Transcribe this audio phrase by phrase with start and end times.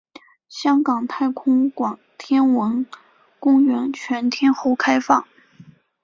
[0.49, 2.87] 香港太空馆天文
[3.39, 5.27] 公园全天候开放。